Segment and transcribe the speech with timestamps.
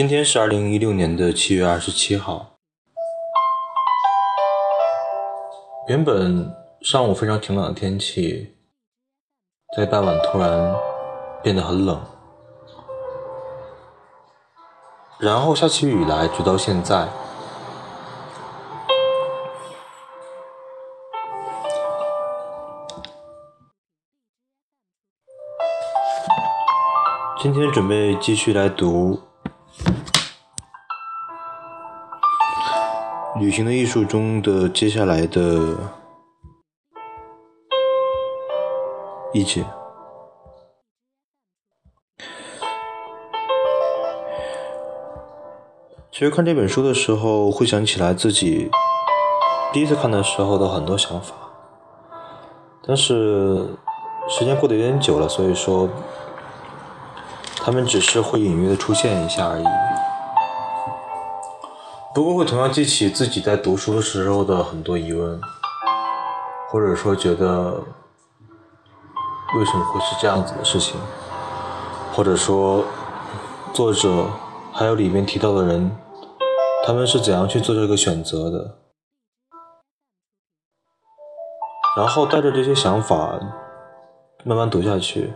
[0.00, 2.56] 今天是二零一六年的七月二十七号。
[5.88, 8.56] 原本上午非常晴朗的天气，
[9.76, 10.74] 在傍晚突然
[11.42, 12.02] 变得很冷，
[15.18, 17.06] 然后下起雨来，直到现在。
[27.38, 29.14] 今天准备继续来读
[33.40, 35.78] 《旅行的艺术》中的接下来的
[39.32, 39.64] 一节。
[46.12, 48.70] 其实看这本书的时候，会想起来自己
[49.72, 51.34] 第一次看的时候的很多想法，
[52.86, 53.78] 但是
[54.28, 55.88] 时间过得有点久了，所以说。
[57.62, 59.64] 他们只是会隐约的出现一下而已，
[62.12, 65.40] 不过会同样激起自己在读书的时候的很多疑问，
[66.68, 67.70] 或者说觉得
[69.56, 71.00] 为什么会是这样子的事情，
[72.12, 72.84] 或者说
[73.72, 74.26] 作者
[74.72, 75.96] 还有里面提到的人，
[76.84, 78.78] 他们是怎样去做这个选择的，
[81.96, 83.38] 然后带着这些想法
[84.44, 85.32] 慢慢读下去。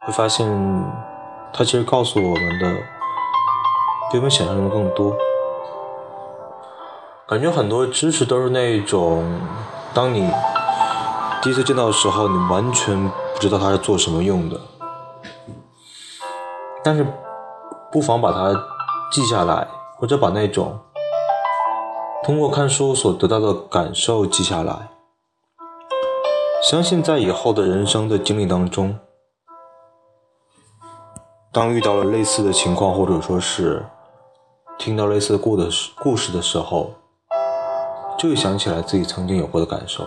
[0.00, 0.46] 会发现，
[1.52, 2.82] 他其实告诉我们的
[4.10, 5.16] 比我们想象中的更多。
[7.26, 9.40] 感觉很多知识都是那种，
[9.92, 10.30] 当你
[11.42, 14.60] 第一次见到的时候，你完全不知道它是做什么用的。
[16.84, 17.04] 但是，
[17.90, 18.54] 不妨把它
[19.10, 19.66] 记下来，
[19.98, 20.78] 或者把那种
[22.22, 24.90] 通过看书所得到的感受记下来。
[26.62, 28.96] 相信在以后的人生的经历当中。
[31.52, 33.84] 当遇到了类似的情况，或者说是
[34.86, 36.92] 听到类似的故的故事的时候，
[38.16, 40.06] 就会想起来自己曾经有过的感受。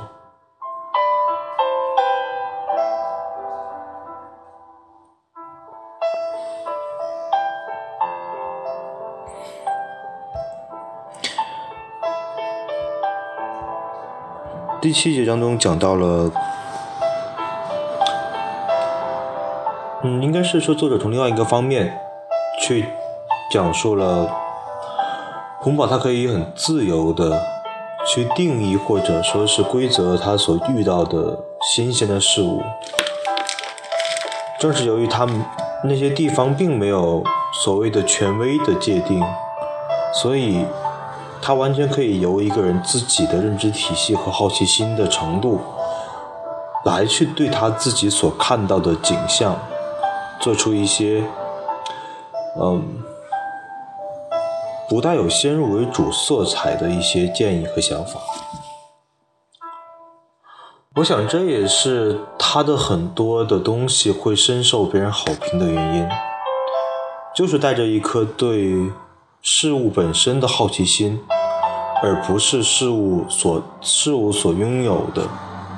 [14.80, 16.32] 第七节当中讲到了。
[20.04, 22.00] 嗯，应该是说作者从另外一个方面
[22.62, 22.86] 去
[23.52, 24.34] 讲述了
[25.62, 27.42] 红宝，他可以很自由的
[28.08, 32.62] 去定义或者说是规则他所遇到的新鲜的事物。
[34.58, 35.44] 正是由于他们
[35.84, 37.22] 那些地方并没有
[37.64, 39.22] 所谓的权威的界定，
[40.22, 40.66] 所以
[41.42, 45.60] 他完全可以由一个人自己的认知体系和好奇心的程度
[46.86, 49.58] 来去对他自己所看到的景象。
[50.40, 51.22] 做出一些，
[52.62, 53.04] 嗯，
[54.90, 58.20] 不带有先入为主色彩的一些建议和想法。
[60.96, 66.10] 我想这也是他的很多的东西会深受别人好评的原因，
[67.36, 68.92] 就是带着一颗对
[69.42, 71.22] 事物本身的好奇心，
[72.02, 75.28] 而不是事物所事物所拥有的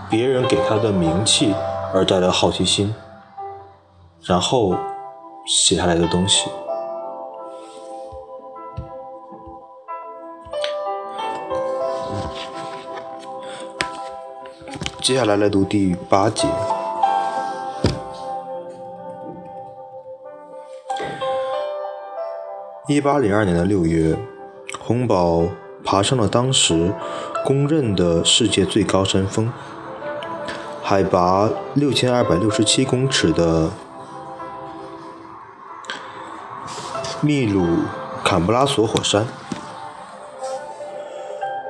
[0.10, 1.54] 别人给他的名气
[1.94, 2.96] 而带来好奇心。
[4.24, 4.74] 然后
[5.46, 6.50] 写下来的东西。
[15.12, 16.48] 接下来来读第八节。
[22.88, 24.18] 一八零二年的六月，
[24.80, 25.50] 洪堡
[25.84, 26.94] 爬上了当时
[27.46, 29.52] 公认的世界最高山峰，
[30.82, 33.70] 海拔六千二百六十七公尺的。
[37.20, 37.66] 秘鲁
[38.24, 39.28] 坎布拉索火山，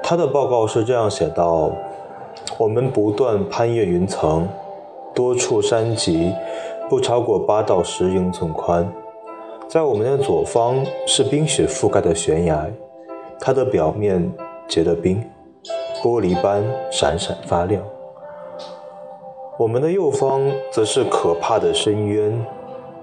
[0.04, 1.72] 他的报告是这样写道：
[2.62, 4.48] 我们不断攀越云层，
[5.16, 6.32] 多处山脊
[6.88, 8.88] 不超过八到十英寸宽。
[9.68, 10.76] 在我们的左方
[11.08, 12.70] 是冰雪覆盖的悬崖，
[13.40, 14.32] 它的表面
[14.68, 15.28] 结了冰，
[16.04, 17.82] 玻璃般闪闪发亮。
[19.58, 20.40] 我们的右方
[20.72, 22.46] 则是可怕的深渊，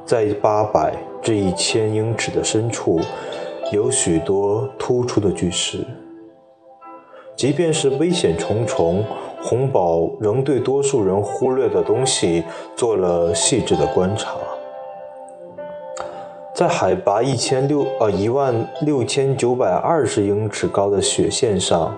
[0.04, 0.94] 在八百。
[1.20, 3.00] 至一千英尺的深处，
[3.72, 5.84] 有许多突出的巨石。
[7.34, 9.04] 即便是危险重重，
[9.42, 12.44] 洪堡仍对多数人忽略的东西
[12.76, 14.34] 做了细致的观察。
[16.54, 21.96] 在海拔一千六呃一万六千九百二十英尺高的雪线上，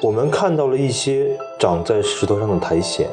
[0.00, 3.06] 我们看到了一些长在石头上的苔藓。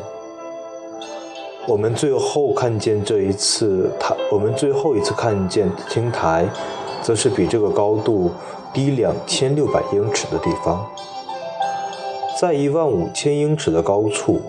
[1.68, 6.48] 我们最后看见这一次台，我们最后一次看见青苔，
[7.01, 8.31] 则是比这个高度
[8.74, 10.90] 低两千六百英尺的地方，
[12.39, 14.39] 在一万五千英尺的高处，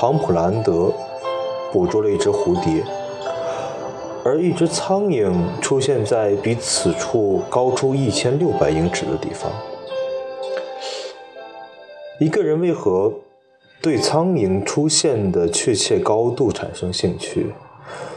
[0.00, 0.90] 庞普兰德
[1.70, 2.82] 捕捉了一只蝴蝶，
[4.24, 5.30] 而一只苍蝇
[5.60, 9.52] 出现在比此处高出一千六百英尺的地方。
[12.18, 13.12] 一个人为何？
[13.82, 17.52] 对苍蝇出现的确切高度产生兴趣，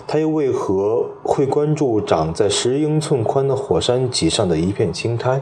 [0.07, 5.41] 他又为何会关注长在十英寸宽的火山脊上的一片青苔？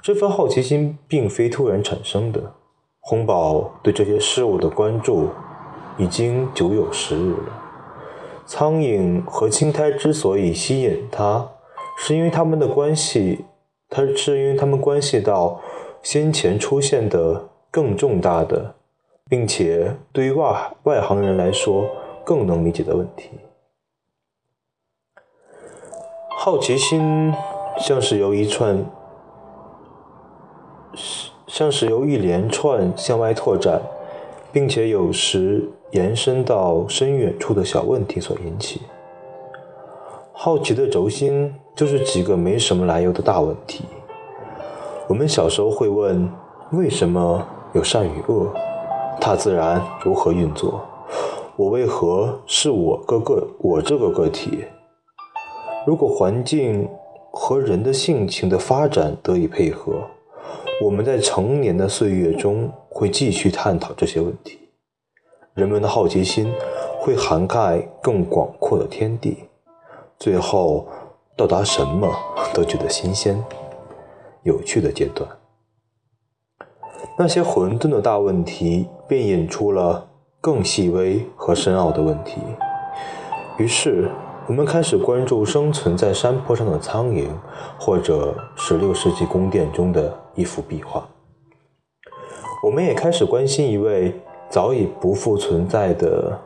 [0.00, 2.54] 这份好奇心并非突然产生的。
[3.00, 5.28] 洪宝对这些事物的关注
[5.96, 7.62] 已经久有时日了。
[8.46, 11.50] 苍蝇和青苔之所以吸引他，
[11.98, 13.44] 是因为他们的关系，
[13.88, 15.60] 它是因为他们关系到
[16.02, 18.74] 先前出现的更重大的。
[19.30, 21.86] 并且对于外外行人来说
[22.24, 23.28] 更能理解的问题，
[26.30, 27.30] 好奇心
[27.78, 28.82] 像是由一串，
[31.46, 33.80] 像是由一连串向外拓展，
[34.52, 38.82] 并且有时延伸到深远处的小问题所引起。
[40.32, 43.84] 好奇的轴心就是几个没什么来由的大问题。
[45.08, 46.30] 我们小时候会问：
[46.72, 48.52] 为什么有善与恶？
[49.20, 50.80] 大自然如何运作？
[51.56, 54.64] 我为何是我个个我这个个体？
[55.86, 56.88] 如果环境
[57.32, 60.02] 和人的性情的发展得以配合，
[60.80, 64.58] 我们在成年的岁月中会继续探讨这些问题。
[65.54, 66.52] 人们的好奇心
[67.00, 69.38] 会涵盖更广阔的天地，
[70.18, 70.86] 最后
[71.36, 72.08] 到达什么
[72.54, 73.42] 都觉得新鲜、
[74.44, 75.28] 有趣的阶段。
[77.18, 80.08] 那些混沌的大问题，便引出了
[80.40, 82.40] 更细微和深奥的问题。
[83.58, 84.08] 于是，
[84.48, 87.28] 我们开始关注生存在山坡上的苍蝇，
[87.78, 91.06] 或者16世纪宫殿中的一幅壁画。
[92.64, 94.18] 我们也开始关心一位
[94.48, 96.40] 早已不复存在的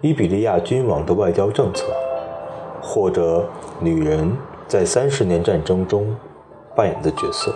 [0.00, 1.86] 伊比利亚君王的外交政策，
[2.80, 3.44] 或者
[3.80, 4.36] 女人
[4.68, 6.16] 在三十年战争中
[6.76, 7.52] 扮演的角色。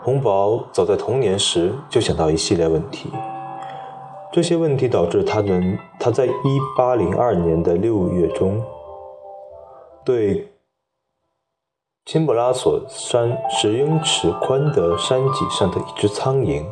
[0.00, 3.12] 洪堡早在童年时就想到一系列问题，
[4.32, 8.62] 这些问题导致他能他在1802年的六月中
[10.04, 10.52] 对
[12.06, 16.64] 钦布拉索山十英尺宽的山脊上的一只苍蝇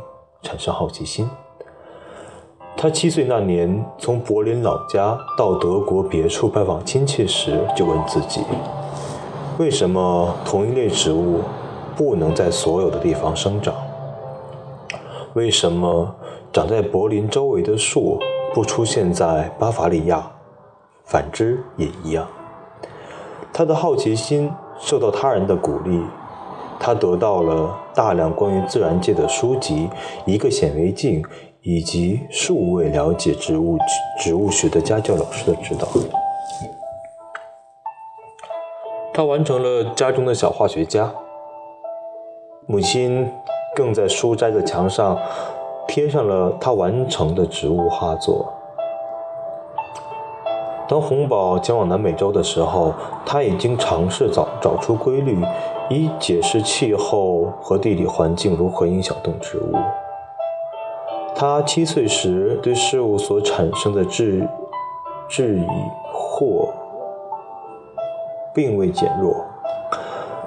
[0.43, 1.29] 产生好奇心。
[2.77, 8.41] 他七岁那年从柏林老家到德国别处拜访亲戚时，就问自己：
[9.59, 11.41] 为什么同一类植物？
[11.97, 13.75] 不能在所有的地方生长。
[15.35, 16.15] 为什么
[16.59, 18.19] 长在柏林周围的树
[18.53, 20.29] 不出现在巴伐利亚？
[21.05, 22.27] 反之也一样。
[23.53, 26.03] 他的好奇心受到他人的鼓励，
[26.81, 29.89] 他得到了大量关于自然界的书籍、
[30.27, 31.25] 一个显微镜
[31.63, 33.79] 以及数位了解植物
[34.19, 35.87] 植物学的家教老师的指导。
[39.15, 41.09] 他完成了家中的小化学家。
[42.67, 43.31] 母亲
[43.77, 45.17] 更在书斋的墙上
[45.89, 48.53] 贴上了他完成的植物画作。
[50.87, 52.95] 当洪堡前往南美洲的时候，
[53.27, 55.43] 他已经尝试找找出规律，
[55.91, 59.75] 以解释气候和地理环境如何影响动植物。
[61.35, 64.49] 他七岁时对事物所产生的质
[65.29, 65.67] 质疑
[66.13, 66.69] 或
[68.53, 69.35] 并未减弱。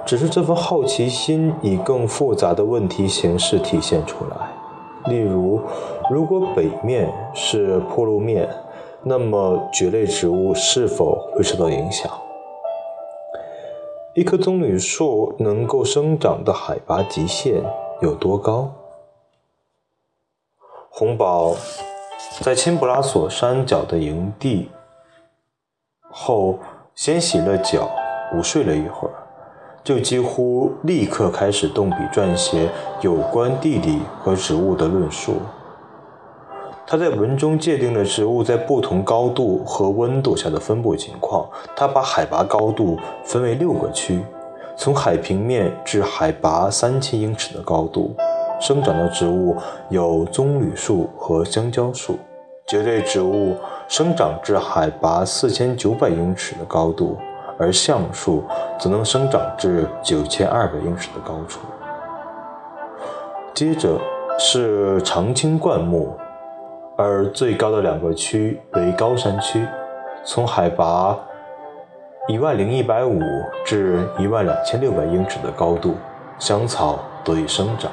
[0.04, 4.51] 只是这份好奇心以更复杂的问题形式体现出来。
[5.06, 5.60] 例如，
[6.10, 8.48] 如果北面是铺路面，
[9.02, 12.10] 那么蕨类植物是否会受到影响？
[14.14, 17.62] 一棵棕榈树能够生长的海拔极限
[18.00, 18.70] 有多高？
[20.90, 21.56] 红宝
[22.40, 24.70] 在钦布拉索山脚的营地
[26.10, 26.58] 后，
[26.94, 27.90] 先洗了脚，
[28.34, 29.14] 午睡了一会儿。
[29.84, 32.68] 就几乎立刻开始动笔撰写
[33.00, 35.34] 有关地理和植物的论述。
[36.86, 41.48] 他在文中界定了植物在不同高度和温度下的分布情况。
[41.74, 44.20] 他把海拔高度分为六个区：
[44.76, 48.14] 从海平面至海拔三千英尺的高度，
[48.60, 49.56] 生长的植物
[49.88, 52.14] 有棕榈树和香蕉树；
[52.66, 53.56] 蕨类植物
[53.88, 57.16] 生长至海拔四千九百英尺的高度。
[57.58, 58.44] 而橡树
[58.78, 61.60] 则能生长至九千二百英尺的高处。
[63.54, 64.00] 接着
[64.38, 66.16] 是常青灌木，
[66.96, 69.64] 而最高的两个区为高山区，
[70.24, 71.16] 从海拔
[72.28, 73.20] 一万零一百五
[73.64, 75.94] 至一万两千六百英尺的高度，
[76.38, 77.90] 香草得以生长；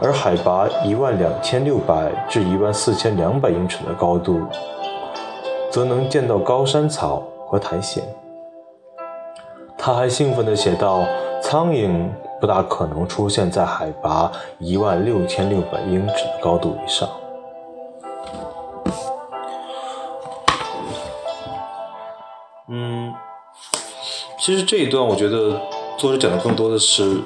[0.00, 4.40] 而海拔一万两千六百至一万四千两百英尺的高度，
[5.70, 8.02] 则能见到高山草和苔藓。
[9.84, 11.04] 他还兴奋地写道
[11.42, 12.08] ：“苍蝇
[12.40, 17.08] 不大可能出现在海拔一万六千六百英尺的高度以上。”
[22.70, 23.12] 嗯，
[24.38, 25.60] 其实这一段我觉得
[25.98, 27.20] 作者讲的更多的是，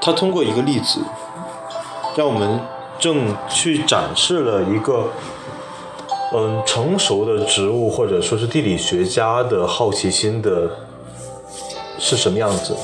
[0.00, 0.98] 他通过一个例子，
[2.16, 2.58] 让我们
[2.98, 5.06] 正去展示了一个。
[6.34, 10.70] 嗯，成熟的植物或者说是地理学家的好奇心的
[11.98, 12.80] 是什么样子的？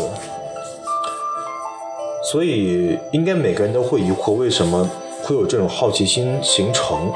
[2.30, 4.86] 所以应该每个人都会疑惑，为什么
[5.22, 7.10] 会有这种好奇心形成？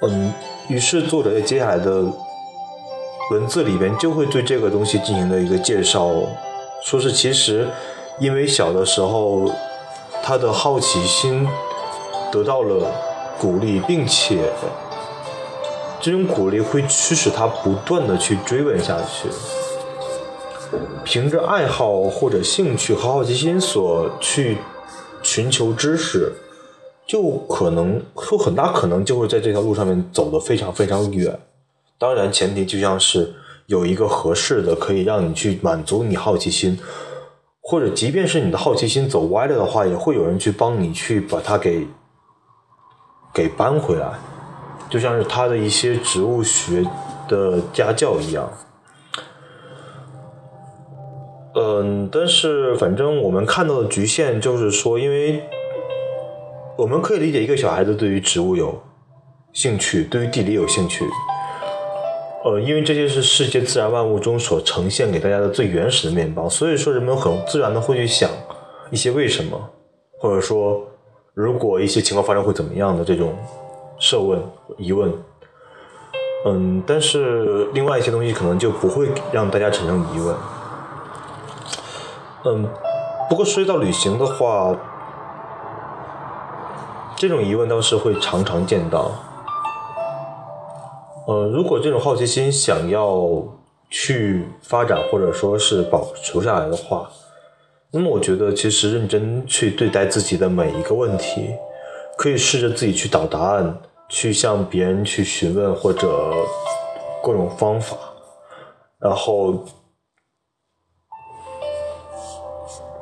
[0.00, 0.32] 嗯，
[0.68, 2.02] 于是作者在接下来的
[3.30, 6.10] 文字里边就会对这个东西进行了一个介绍，
[6.82, 7.68] 说是其实
[8.18, 9.50] 因为小的时候
[10.22, 11.46] 他的好奇心
[12.32, 12.90] 得到了。
[13.42, 14.52] 鼓励，并且
[16.00, 19.28] 这种鼓励会驱使他不断的去追问下去。
[21.02, 24.58] 凭着爱好或者兴趣和好奇心所去
[25.24, 26.32] 寻求知识，
[27.04, 31.36] 就可能有很大可能就会在这条路上面走得非常非常远。
[31.98, 33.34] 当然，前提就像是
[33.66, 36.78] 有一个合适的可以让你去满足你好奇心，
[37.60, 41.88] 或者即便是你的好奇心走歪了的话，也会有人去帮你去把它给。
[43.32, 44.12] 给搬回来，
[44.90, 46.84] 就像是他的一些植物学
[47.26, 48.52] 的家教一样。
[51.54, 55.42] 嗯，但是反正我们看到的局限就是说，因为
[56.76, 58.82] 我们可以理解一个小孩子对于植物有
[59.52, 61.06] 兴趣，对于地理有兴趣。
[62.44, 68.28] 呃，因为这些是世界自然万物中所呈现给大家的最原始的面貌，所以说人们很自然的会去想
[68.90, 69.70] 一些为什么，
[70.18, 70.86] 或者说。
[71.34, 73.34] 如果一些情况发生会怎么样的这种
[73.98, 74.38] 设问
[74.76, 75.10] 疑问，
[76.44, 80.36] 嗯，但是另外一些东西可能就不会让大家产生疑问，
[82.44, 82.68] 嗯，
[83.30, 84.76] 不过涉及到旅行的话，
[87.16, 89.10] 这种疑问倒是会常常见到，
[91.26, 93.42] 呃，如果这种好奇心想要
[93.88, 97.08] 去发展或者说是保留下来的话。
[97.94, 101.50] 那么我觉得，其实认真去对待自己的每一个问题，
[102.16, 106.32] 可以试着自己去找答案，去向别人去询问或者
[107.22, 107.94] 各种方法，
[108.98, 109.62] 然后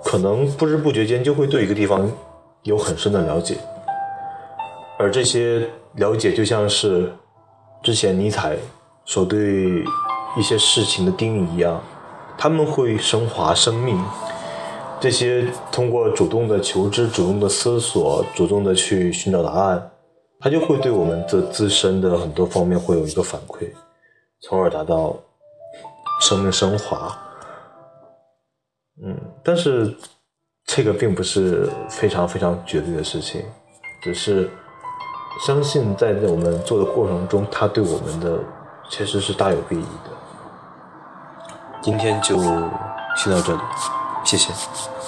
[0.04, 2.10] 可能不知不觉间就会对一个地方
[2.64, 3.58] 有很深的了解，
[4.98, 7.12] 而这些了解就像是
[7.80, 8.56] 之前尼采
[9.04, 9.84] 所对
[10.36, 11.80] 一些事情的定义一样，
[12.36, 13.96] 他们会升华生命。
[15.00, 19.90] 这些通过主动的求知、主动的思索、主动的去寻找答案，
[20.38, 23.70] 它就会对我们的自身的很多方面会有一个反馈，
[24.42, 25.16] 从而达到
[26.20, 27.16] 生命升华。
[29.02, 29.96] 嗯，但是
[30.66, 33.42] 这个并不是非常非常绝对的事情，
[34.02, 34.50] 只是
[35.46, 38.38] 相信在我们做的过程中，它对我们的
[38.90, 40.10] 其实是大有裨益的。
[41.80, 42.36] 今天就
[43.16, 43.60] 先到这里。
[44.30, 44.99] 谢谢。